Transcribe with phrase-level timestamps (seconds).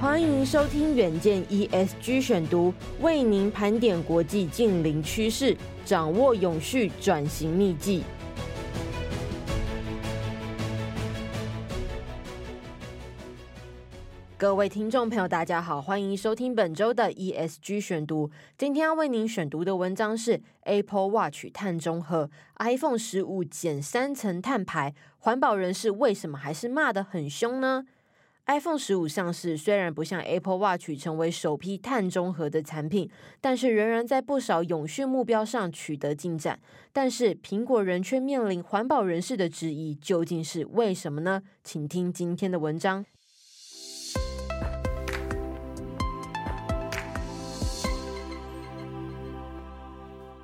[0.00, 2.72] 欢迎收听远见 ESG 选读，
[3.02, 5.54] 为您盘点国际近邻趋势，
[5.84, 8.02] 掌握永续转型秘技。
[14.38, 18.30] 各位听众朋友，大家好，欢迎收听本周的 ESG 选读。
[18.56, 27.84] 今天要为您选读的文章是 Apple Watch 碳中和，iPhone 十五减三层碳排，环保人士为什么还是骂得很凶呢
[28.50, 33.08] ？iPhone 十五上市，虽然不像 Apple Watch 成为首批碳中和的产品，
[33.40, 36.58] 但是仍然在不少永续目标上取得进展。
[36.92, 41.42] 但是苹果人却面临环保人士的质疑，究竟是为什么呢？
[41.62, 43.06] 请听今天的文章。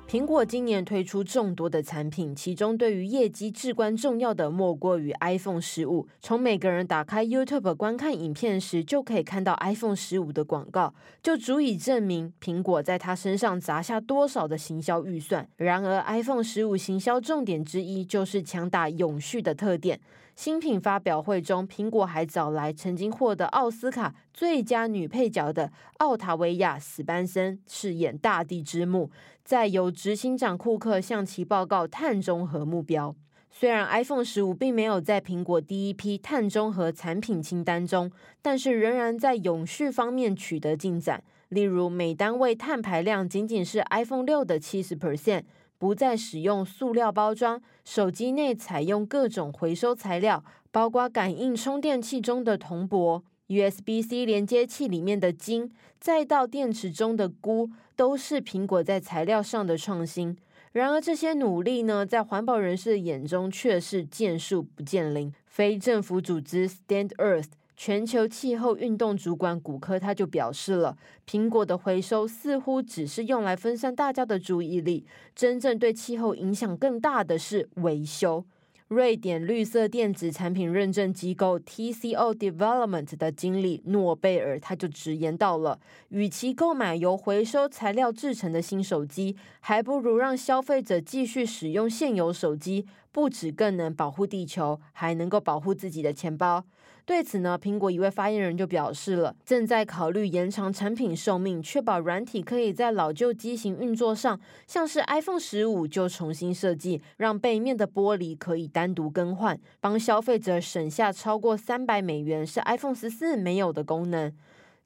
[0.07, 6.07] 苹果今年推出众多的产品，其中对于业绩至关重要的莫过于 iPhone 十五。
[6.21, 15.45] 从每个人打开 YouTube 观看影片时，就可以看到 iPhone 十五的广告，就足以证明苹果在它身上砸下多少的行销预算。
[15.57, 19.99] 然而，iPhone 十五行销重点之一就是强打永续的特点。
[20.37, 29.09] 新品发表会中，苹果还找来曾经获得奥斯卡最佳女配角的奥塔维亚·史班森饰演大地之母，
[29.43, 33.15] 再由执行长库克向其报告碳中和目标。
[33.49, 38.11] 虽然 iPhone 十五并没有在苹果第一批碳中和产品清单中，
[38.43, 41.23] 但是仍然在永续方面取得进展。
[41.49, 45.41] 例如，每单位碳排量仅仅是 iPhone 六的七十 percent。
[45.77, 60.35] 不再使用塑料包装，手机内采用各种回收材料，包括感应充电器中的铜箔、USB-C 连接器里面的金，再到电池中的钴，都是苹果在材料上的创新。
[60.73, 65.33] 然而，这些努力呢，在环保人士的眼中却是见树不见林。
[65.45, 67.47] 非政府组织 Stand Earth。
[67.77, 70.97] 全球气候运动主管古柯他就表示了，
[71.29, 78.43] 苹果的回收似乎只是用来分散大家的注意力，真正对气候影响更大的是维修。
[78.87, 85.77] 瑞典绿色电子产品认证机构 TCO Development 的经理诺贝尔他就直言到了，
[86.07, 96.63] 与其购买由回收材料制成的新手机，还不如让消费者继续使用现有手机，不止更能保护地球，还能够保护自己的钱包。
[97.07, 104.37] 对此呢，苹果一位发言人就表示了，正在考虑延长产品寿命，确保软体可以在老旧机型运作上，
[104.67, 114.33] 像是 iPhone 十五就重新设计，让背面的玻璃可以单独更换，帮消费者省下超过三百美元，是 iPhone 十四没有的功能。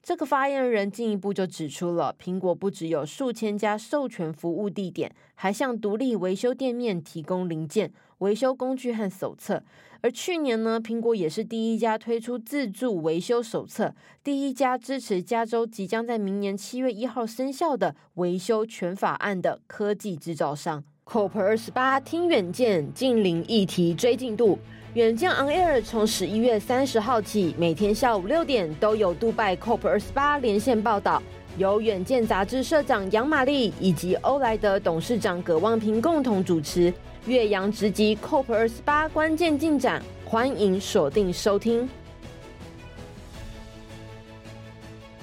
[0.04, 9.64] 这个发言人进一步就指出了，苹果不只有数千家授权服务地点，还向独立维修店面提供零件、维修工具和手册。
[10.02, 20.84] 而去年呢，苹果也是第一家推出自助维修手册，第一家支持加州即将在明年七月一号生效的维修全法案的科技制造商。
[21.06, 24.58] COP 二十八听远见，近零议题追进度。
[24.94, 31.22] 远见 On Air 从十一月三十号起，每天下午六点都有杜拜 COP 二十八连线报道，
[31.58, 36.94] 由远见杂志社长杨玛丽以及欧莱德董事长葛望平共同主持，
[37.26, 41.88] 岳阳直击 COP 二十八关键进展，欢迎锁定收听。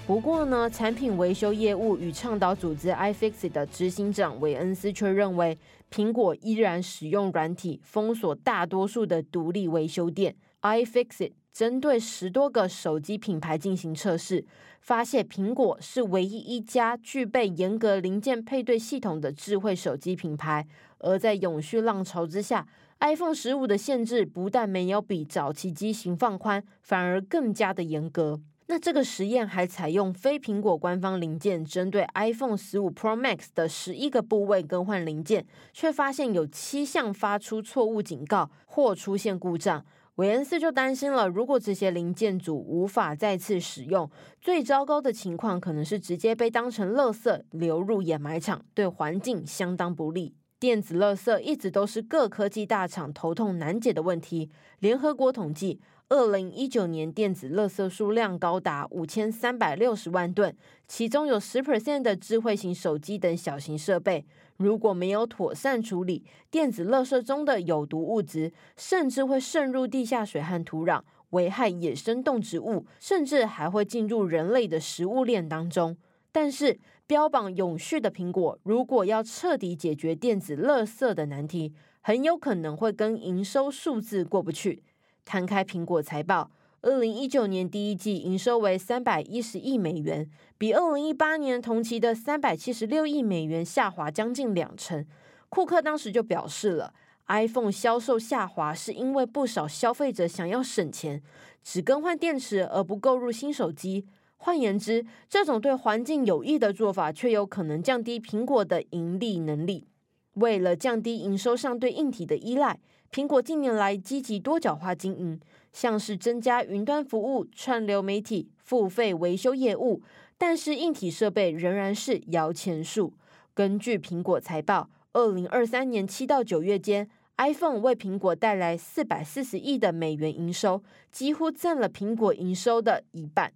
[0.06, 5.59] 不过呢，产品维修业务与倡导组织 iFixit 的执行长韦恩斯却认为，
[5.91, 10.37] 苹果依然使用软体封锁大多数的独立维修店。
[10.60, 14.45] iFixit 针对十多个手机品牌进行测试，
[14.81, 20.65] 发现苹果是唯一一家具备严格零件配对系统的智慧手机品牌。
[20.99, 22.65] 而在永续浪潮之下
[23.01, 28.41] ，iPhone 十五的限制不但没有比早期机型放宽，反而更加的严格。
[28.69, 39.85] 那这个实验还采用非苹果官方零件，针对 iPhone 十五 Pro Max 的十一个部位更换零件，却发现有七项发出错误警告或出现故障。
[40.19, 44.10] 韦恩斯就担心了，如果这些零件组无法再次使用，
[44.41, 50.34] 最糟糕的情况可能是直接被当成垃圾流入掩埋场，对环境相当不利。
[50.59, 54.51] 电子垃圾一直都是各科技大厂头痛难解的问题。
[54.81, 60.57] 联合国统计，二零一九年电子垃圾数量高达五千三百六十万吨，
[60.87, 64.25] 其中有十 percent 的智慧型手机等小型设备。
[64.57, 75.95] 如果没有妥善处理，电子垃圾中的有毒物质甚至会渗入地下水和土壤，危害野生动植物，甚至还会进入人类的食物链当中。
[76.33, 84.83] 但是，标榜永续的苹果，如果要彻底解决电子垃圾的难题，很有可能会跟营收数字过不去。
[85.28, 90.27] 摊开苹果财报，二零一九年第一季营收为三百一十亿美元，
[90.57, 95.04] 比二零一八年同期的三百七十六亿美元下滑将近两成。
[95.51, 96.95] 库克当时就表示了
[97.27, 101.22] ，iPhone 销售下滑是因为不少消费者想要省钱，
[101.63, 104.07] 只更换电池而不购入新手机。
[104.39, 109.89] 换言之，这种对环境有益的做法，却有可能降低苹果的盈利能力。
[110.34, 112.78] 为了降低营收上对硬体的依赖，
[113.10, 115.41] 苹果近年来积极多角化经营，
[115.72, 120.03] 像是增加云端服务、串流媒体、付费维修业务。
[120.41, 123.13] 但是硬体设备仍然是摇钱树。
[123.55, 130.81] 根据苹果财报，二零二三年七到九月间，iPhone 为苹果带来四百四十亿的美元营收，
[131.11, 133.53] 几乎占了苹果营收的一半。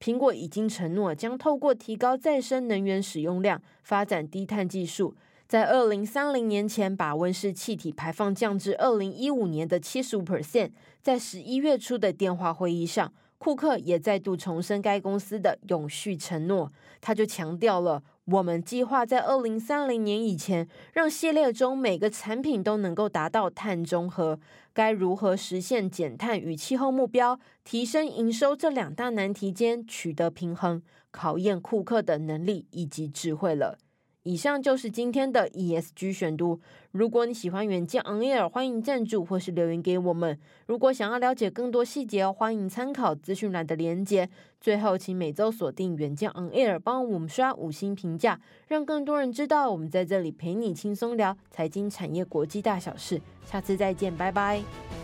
[0.00, 5.14] 苹果已经承诺将透过提高再生能源使用量，发展低碳技术，
[5.54, 10.72] 在二零三零年前把温室气体排放降至二零一五年的七十五 percent。
[11.00, 18.02] 在十一月初的电话会议上，库克也再度重申该公司的永续承诺，他就强调了。
[18.24, 24.40] 我们计划在二零三零年以前，让系列中每个产品都能够达到碳中和。
[24.72, 33.78] 该如何实现减碳与气候目标、提升营收这两大难题间取得平衡，考验库克的能力以及智慧了。
[34.24, 36.58] 以上就是今天的 ESG 选读。
[36.92, 40.38] 如果你喜欢远见 On Air，欢迎赞助或是留言给我们。
[40.66, 44.28] 如果想要了解更多细节，欢迎参考资讯栏的连结。
[44.60, 53.20] 最后，请每周锁定远见 On Air，帮我们刷五星评价，让更多人知道我们在这里陪你轻松聊财经、产业、国际大小事。
[53.44, 55.03] 下次再见，拜拜。